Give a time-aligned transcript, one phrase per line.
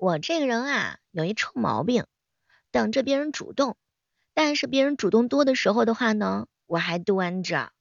[0.00, 2.04] 我这个人啊，有一臭毛病，
[2.70, 3.76] 等着别人主动，
[4.32, 7.72] 但是别人主动多的时候的话呢，我还端着。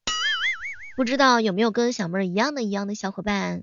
[0.96, 3.62] 不知道有没有跟小妹儿一样的一样的小伙伴？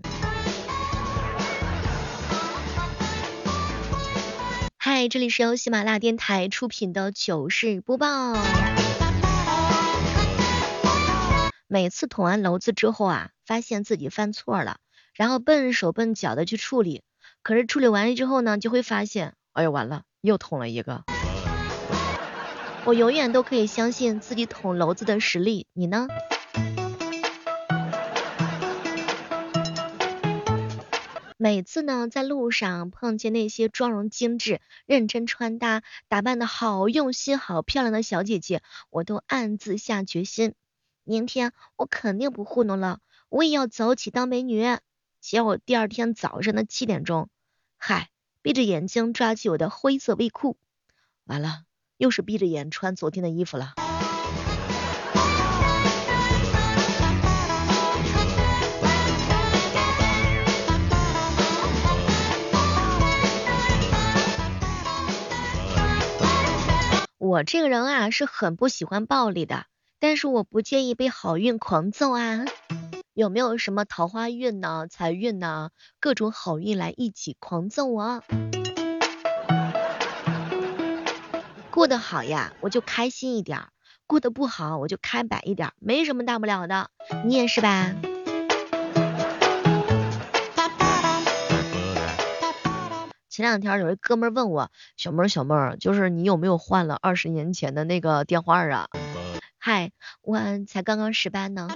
[4.76, 8.34] 嗨，这里是由喜马拉雅电台出品的糗事播报。
[11.66, 14.76] 每次捅完娄子之后啊，发现自己犯错了，
[15.12, 17.02] 然后笨手笨脚的去处理。
[17.44, 21.04] 可是处理完了之后呢，就会发现，哎呀完了，又捅了一个。
[22.86, 26.08] 我永远都可以相信自己捅娄子的实力，你呢？
[31.36, 40.54] 每次呢，在路上碰见那些妆容精致、认真穿搭、打扮的好用心、好漂亮的小姐姐，我都暗自下决心，
[41.04, 44.78] 明天我肯定不糊弄了，我也要早起当美女。
[45.20, 47.28] 结果第二天早上的七点钟。
[47.86, 48.08] 嗨，
[48.40, 50.56] 闭着眼睛抓起我的灰色卫裤，
[51.24, 51.64] 完了，
[51.98, 53.74] 又是闭着眼穿昨天的衣服了。
[67.18, 69.66] 我这个人啊，是很不喜欢暴力的，
[69.98, 72.46] 但是我不介意被好运狂揍啊。
[73.14, 75.70] 有没有什么桃花运呢、财运呢，
[76.00, 78.24] 各种好运来一起狂揍我？
[81.70, 83.68] 过得好呀，我就开心一点；
[84.08, 86.90] 过得不好，我就开摆一点，没什么大不了的。
[87.24, 87.94] 你也是吧？
[93.28, 98.88] 前两天有一哥们问我，小妹儿小妹儿，就是你有没有换了二十年前的那个电话啊？
[99.58, 101.68] 嗨，我才刚刚十八呢。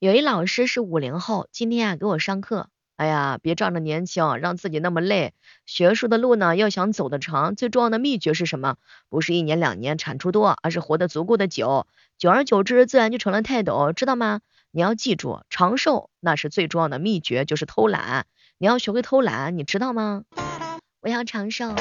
[0.00, 2.70] 有一老师是五零后，今天啊给我上课。
[2.96, 5.34] 哎呀，别仗着年轻让自己那么累。
[5.66, 8.76] 学术的路呢，要想走得长，最重要的秘诀是什么？
[9.10, 11.86] 不是一年两年产出多，而是活得足够的久。
[12.16, 14.40] 久而久之，自然就成了泰斗，知道吗？
[14.70, 18.24] 你要记住，长寿那是最重要的秘诀，就是偷懒。
[18.56, 20.22] 你要学会偷懒，你知道吗？
[21.02, 21.74] 我要长寿。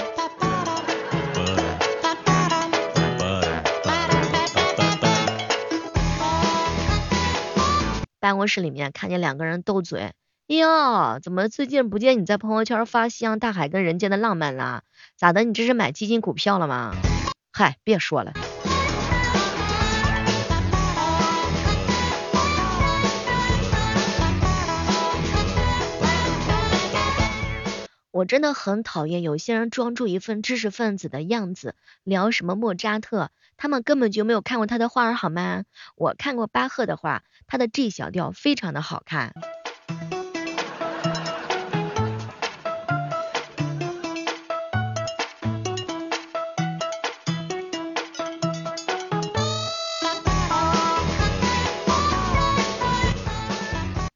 [8.19, 10.13] 办公室里面看见两个人斗嘴，
[10.47, 14.83] 哟，怎么最近不见你在朋友圈发夕阳大海跟人间的浪漫了？
[15.15, 15.43] 咋的？
[15.43, 16.93] 你这是买基金股票了吗？
[17.51, 18.33] 嗨，别说了，
[28.19, 33.31] 我真的很讨厌有些人装出一份知识分子的样子，聊什么莫扎特。
[33.55, 35.63] 他们根本就没有看过他的画儿好吗？
[35.95, 39.33] 我看过巴赫的画，他的 G 小调非常的好看。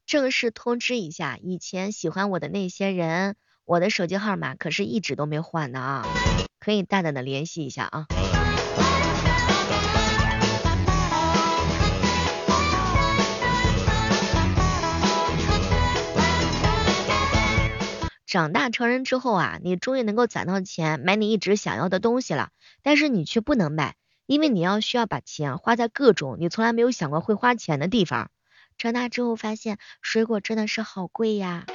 [0.06, 6.06] 正式通知一下，以前喜欢我的那些人，我的手机号码可是一直都没换的啊，
[6.60, 8.08] 可以大胆的联系一下啊。
[18.26, 22.50] 长大成人之后啊，你终于能够攒到钱买你一直想要的东西了，
[22.82, 23.96] 但是你却不能买，
[24.26, 28.30] 因为你要需要把钱花在各种你从来没有想过会花钱的地方。
[28.78, 31.66] 长大之后发现水果真的是好贵呀。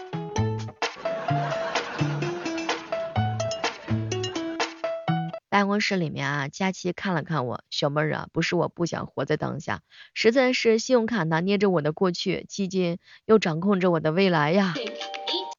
[5.58, 9.80] 办公室里面啊，佳琪看了看我，小妹儿啊，不是我不想活在当下，
[10.14, 14.74] 实在是信用卡拿捏着我的过去，基金又掌控着我的未来呀。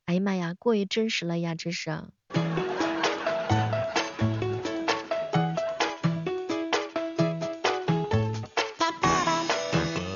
[0.05, 1.91] 哎呀妈呀，过于真实了呀，这是。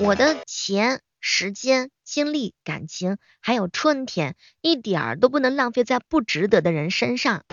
[0.00, 7.44] 我的钱、时间、精力、感情，还有春天，一点儿都不能浪费在不值得的人身上，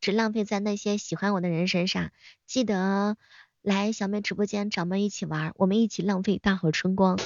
[0.00, 2.10] 只浪费在那些喜欢我的人身上。
[2.46, 3.16] 记得
[3.62, 7.18] 来小妹直播间找妹一起玩，我们一起浪费大好春光。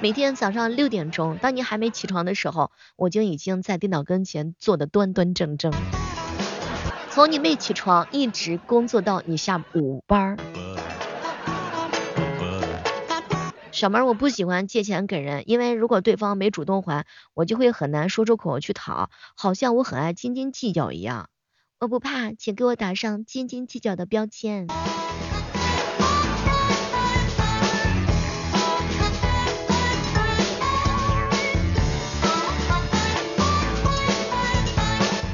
[0.00, 5.72] 每天早上六点钟，当你还没起床的时候，我就已经在电脑跟前坐的端端正正。
[7.10, 10.36] 从你没起床一直工作到你下午班。
[13.74, 21.28] 小妹儿我不喜欢借钱给人因为如果对方没主动还我就会很难说出口去讨好像我很爱斤斤计较一样。
[21.80, 24.68] 我不怕请给我打上斤斤计较的标签。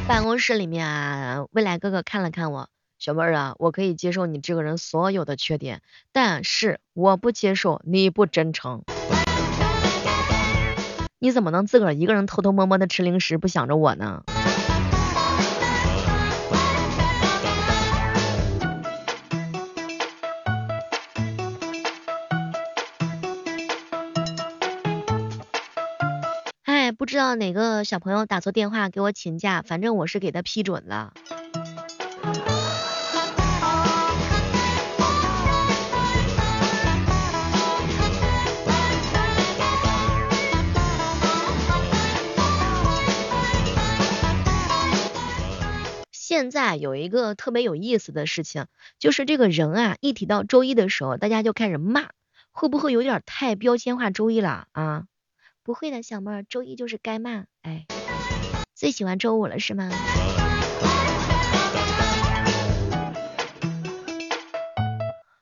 [0.08, 5.80] 办公室里面啊未来哥哥看了看我小妹儿啊，我可以接受你这个人所有的缺点，
[6.12, 8.82] 但是我不接受你不真诚。
[11.18, 14.22] 你怎么能自个儿一个人偷偷摸摸的吃零食，不想着我呢？
[26.64, 31.14] 哎，不知道哪个小朋友打错电话给我请假，反正我是给他批准了。
[46.40, 48.64] 现在有一个特别有意思的事情，
[48.98, 52.08] 就是这个人啊，一提到周一的时候，大家就开始骂，
[52.50, 55.04] 会不会有点太标签化周一了啊？
[55.62, 57.84] 不会的，小妹儿，周一就是该骂，哎，
[58.74, 59.90] 最喜欢周五了是吗？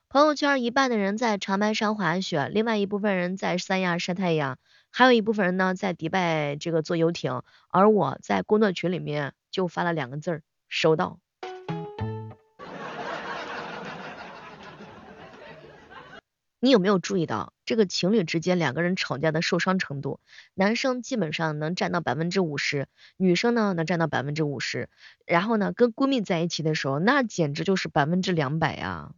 [0.09, 4.59] 朋友圈一半的人在长白山滑雪，另外一部分人在三亚晒太阳，
[4.91, 10.43] 还有一部分人呢在迪拜这个坐游艇，而我在工作群里面就发了两个字儿。
[10.69, 11.21] 收到。
[16.61, 20.19] 你有没有注意到，这个情侣之间两个人吵架的受伤程度，
[20.55, 24.89] 男生基本上能占到百分之五十，女生呢能占到百分之五十，
[25.25, 29.13] 然后呢跟闺蜜在一起的时候，那简直就是百分之两百呀。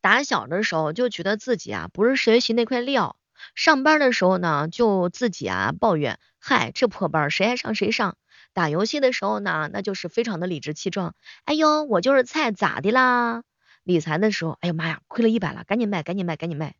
[0.00, 3.16] 打小的时候就觉得自己啊不是学习那块料，
[3.54, 8.16] 上班的时候呢就自己啊抱怨，嗨这破班谁爱上谁上。
[8.54, 11.14] 打游戏的时候呢那就是非常的理直气壮，
[11.44, 13.42] 哎呦我就是菜咋的啦？
[13.82, 16.74] 理财的时候，哎呀妈呀亏了一百了，赶紧卖赶紧卖赶紧卖。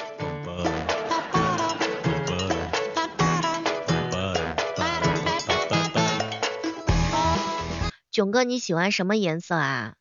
[8.10, 9.94] 囧哥你喜欢什么颜色啊？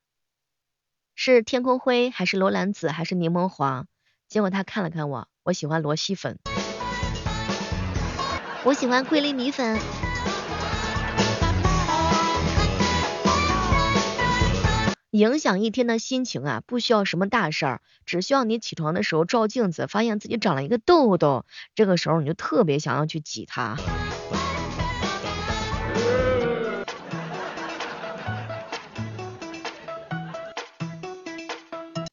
[1.19, 3.87] 是天空灰还是罗兰紫还是柠檬黄？
[4.29, 6.37] 结果他看了看我，我喜欢罗西粉，
[8.63, 9.79] 我喜欢桂林米粉。
[15.09, 23.75] 影响一天的心情啊，不需要什么大事儿，只需要你起床的时候照镜子，发现自己长了一个痘痘，这个时候你就特别想要去挤它。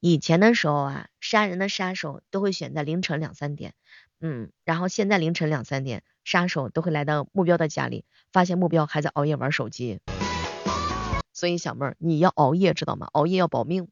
[0.06, 3.72] 以前的时候啊，杀人的杀手都会选在凌晨两三点，
[4.20, 10.00] 嗯，然后现在凌晨两三点，杀手都会来到目标的家里，发现目标还在熬夜玩手机。
[11.32, 13.08] 所以小妹儿，你要熬夜知道吗？
[13.12, 13.88] 熬夜要保命。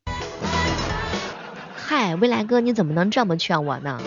[1.74, 3.98] 嗨，未来哥，你怎么能这么劝我呢？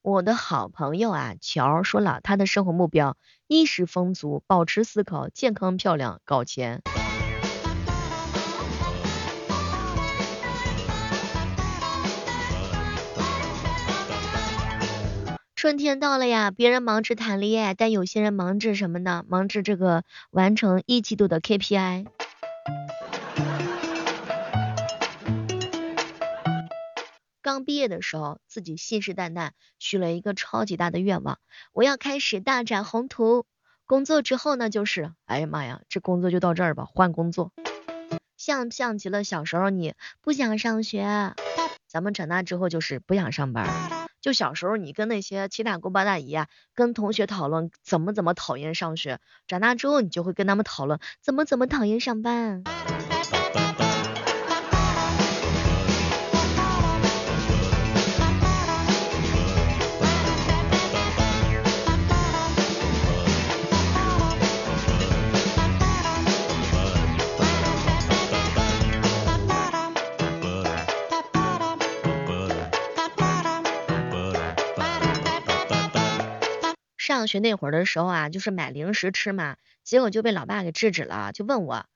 [0.00, 3.16] 我的好朋友啊，乔说了他的生活目标：
[3.52, 6.80] 衣食丰足，保持思考，健康漂亮，搞钱。
[15.54, 19.22] 春天到了呀，别人忙着谈恋爱，但有些人忙着什么呢？
[19.28, 22.06] 忙着这个完成一季度的 KPI。
[27.52, 31.38] 刚毕业的时候，自己信誓旦旦许了一个超级大的愿望，
[31.74, 33.44] 我要开始大展宏图。
[33.84, 37.52] 工作之后呢，就是，哎呀妈呀，这工作就到这儿吧，换工作。
[38.38, 39.92] 像不像极了小时候你
[40.22, 41.34] 不想上学？
[41.86, 43.68] 咱们长大之后就是不想上班。
[44.22, 52.64] 就小时候你跟那些七大姑八大姨啊，跟同学讨论怎么怎么讨厌上学，长大之后你就会跟他们讨论怎么怎么讨厌上班。
[77.22, 81.86] 上学那会儿的时候啊，就是买零食吃嘛，结果就被老爸给制止了，就问我，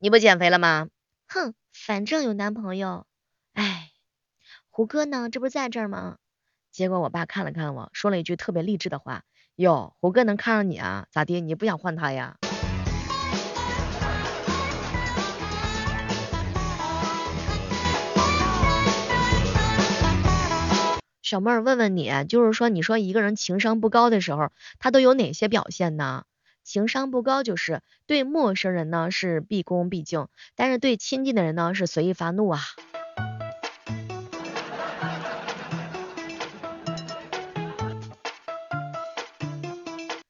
[0.00, 0.88] 你不减肥了吗？
[1.28, 3.06] 哼，反正有男朋友。
[3.52, 3.92] 哎，
[4.70, 5.30] 胡歌呢？
[5.30, 6.16] 这不是在这儿吗？
[6.72, 9.22] 结果我爸看了看我，说了一句特别励志的话，
[9.54, 11.06] 哟，胡歌能看上你啊？
[11.12, 11.40] 咋的？
[11.40, 12.38] 你不想换他呀？
[21.34, 26.22] 小妹儿问问你，就是说，你说一个人情商不高的时候，他都有哪些表现呢？
[26.62, 32.60] 情商不高就是对陌生人呢是毕恭毕敬，但是对亲近的人呢是随意发怒啊。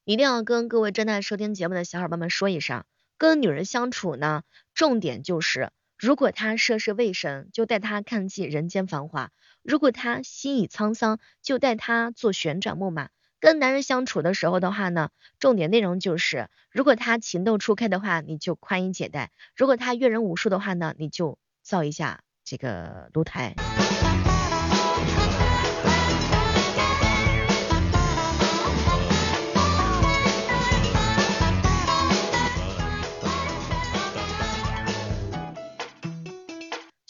[0.07, 2.85] 一定要跟各位正在收听节目的小伙伴们说一声，
[3.19, 4.43] 跟女人相处呢，
[4.73, 5.69] 重点就是，
[6.05, 9.29] 如果他涉世未深，就带他看尽人间繁华；
[9.63, 13.09] 如果他心已沧桑，就带他坐旋转木马。
[13.41, 15.09] 跟男人相处的时候的话呢，
[15.39, 23.55] 重点内容就是，如果他情窦初开的话，你就宽衣解带；如果他阅人无数的话呢，你就造一下这个露台。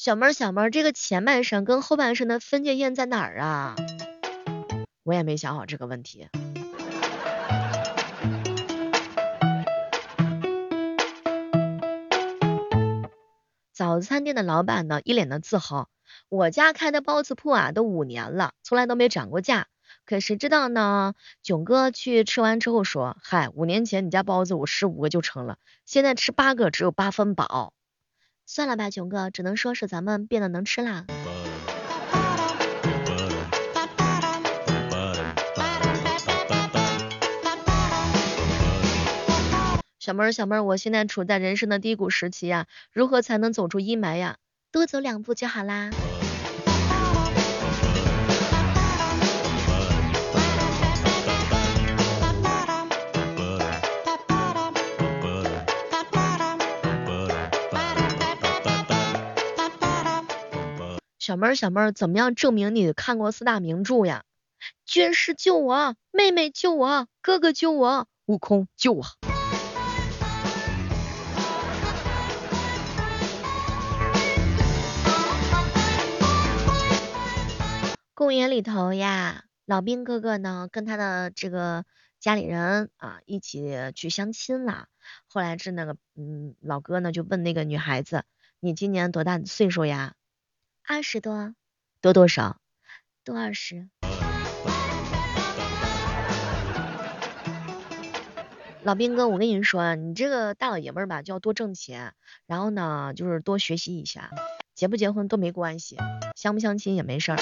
[0.04, 3.74] 小妹儿，小妹儿，这个前半生跟后半生的分界线在哪儿啊？
[5.02, 6.28] 我也没想好这个问题。
[13.72, 15.88] 早餐店的老板呢，一脸的自豪，
[16.28, 19.68] 我家开的包子铺啊，都五年了，从来都没涨过价。
[20.04, 21.14] 可谁知道呢？
[21.42, 25.56] 囧哥去吃完之后说，嗨，五年前你家包子我吃五个就成了，
[25.86, 27.72] 现在吃八个只有八分饱。
[28.46, 31.06] 算了吧，囧哥，只能说是咱们变得能吃啦。
[39.98, 44.36] 小妹儿，小妹儿，我现在处在人生的低谷时期呀，如何才能走出阴霾呀？
[44.70, 45.90] 多走两步就好啦。
[61.24, 64.24] 小妹儿，小妹儿，怎么样证明你看过四大名著呀？
[64.84, 69.06] 军师救我，妹妹救我，哥哥救我，悟空救我。
[78.12, 81.86] 公园里头呀，老兵哥哥呢跟他的这个
[82.20, 84.88] 家里人啊一起去相亲了。
[85.26, 88.24] 后来是那个嗯老哥呢就问那个女孩子，
[88.60, 90.12] 你今年多大岁数呀？
[90.86, 91.54] 二十多，
[92.02, 92.58] 多多少？
[93.24, 93.88] 多二十。
[98.82, 102.12] 老兵哥，我跟你说，你这个大老爷们儿吧，就要多挣钱，
[102.46, 104.28] 然后呢，就是多学习一下，
[104.74, 105.96] 结不结婚都没关系，
[106.36, 107.38] 相不相亲也没事儿。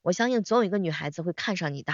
[0.00, 1.92] 我相信总有一个女孩子会看上你的。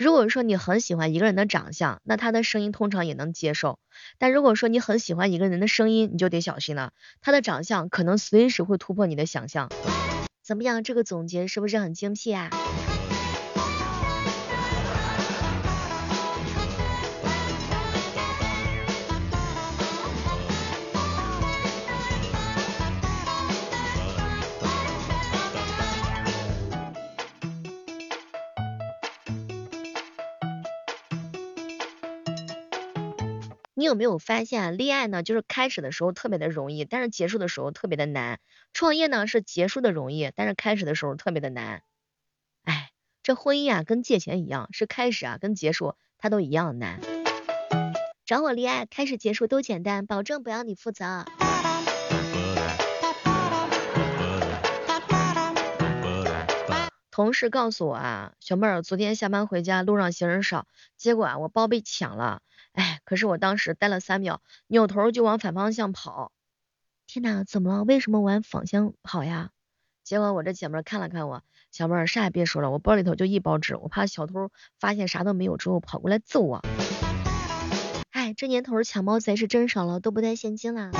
[0.00, 3.78] 如果说你很喜欢一个人的长相，那他的声音通常也能接受。
[4.16, 9.68] 但如果说你很喜欢一个人的声音，你就得小心了，他的长相可能随时会突破你的想象。
[10.42, 12.48] 怎么样，这个总结是不是很精辟啊？
[33.80, 38.38] 你有没有发现，恋爱呢，就是开始的时候特别的容易，但是结束的时候特别的难。
[38.74, 41.82] 创业呢，是结束的容易，但是开始的时候特别的难。
[42.62, 42.90] 哎，
[43.22, 47.00] 这婚姻啊，跟借钱一样，是开始啊，跟结束它都一样难。
[48.26, 51.24] 找我恋爱，开始结束都简单，保证不要你负责。
[57.10, 60.66] 同事告诉我啊，小妹儿昨天下班回家路上行人少，
[60.98, 62.42] 结果啊我包被抢了。
[63.10, 66.30] 可是我当时呆了三秒，扭头就往反方向跑。
[67.08, 67.82] 天哪，怎么了？
[67.82, 69.50] 为什么往反方向跑呀？
[70.04, 76.62] 结果我这姐妹看了看我，小妹儿啥也别说了，我包里头就一包纸，我怕小偷发现啥都没有之后跑过来揍我。
[78.10, 80.92] 哎，这年头抢包贼是真少了，都不带现金了。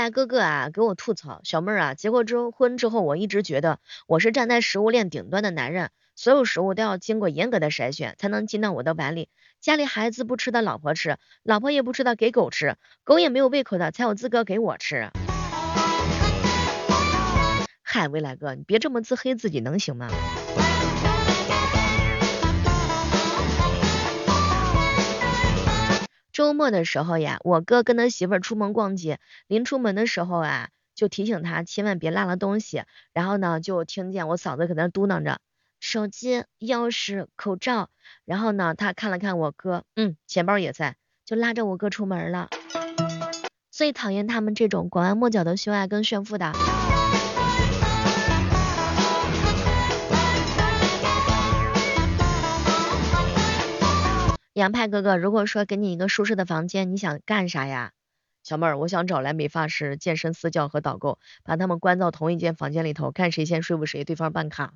[0.00, 9.28] 来哥哥啊，给我吐槽，小妹儿啊，结过之婚之后，我一直觉得我是站在食物链顶端的男人，所有食物都要经过严格的筛选，才能进到我的碗里。
[9.60, 15.10] 家里孩子不吃的，老婆吃；老婆也不吃的，给狗吃；狗也没有胃口的，才有资格给我吃。
[17.82, 20.08] 嗨，未来哥，你别这么自黑自己，能行吗？
[26.40, 32.84] 周末的时候呀，我哥跟他媳妇儿出门逛街，临出门的时候啊，就提醒他千万别落了东西。
[33.12, 35.38] 然后呢，就听见我嫂子搁那嘟囔着
[35.80, 37.90] ：“手机、钥匙、口罩。
[38.24, 42.48] 然后呢，他看了看我哥，嗯，钱包也在，就拉着我哥出门了。
[43.70, 46.54] 最讨厌他们这种拐弯抹角的秀爱跟炫富的。
[54.60, 57.92] 杨派哥哥，如果说给你一个舒适的房间，你想干啥呀？
[58.42, 64.74] 小妹儿，我想找来美发师、健身私教和导购，把他们关到同一间房间里头，看谁先说服谁，对方办卡。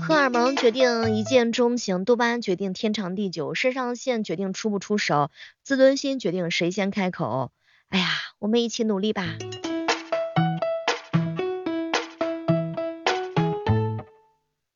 [0.00, 5.32] 荷尔蒙决定一见钟情，多巴胺决定天长地久，肾上腺决定出不出手，
[5.64, 7.50] 自尊心决定谁先开口。
[7.92, 8.06] 哎呀，
[8.38, 9.36] 我们一起努力吧。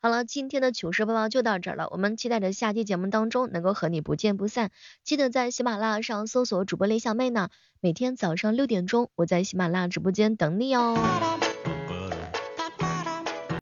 [0.02, 4.70] 好了，今天的糗事播报就到这儿了，我们期待着下期节目当中能够和你不见不散。
[5.02, 7.48] 记得在喜马拉雅上搜索主播李小妹呢，
[7.80, 10.96] 每天早上六点钟我在喜马拉雅直播间等你哦。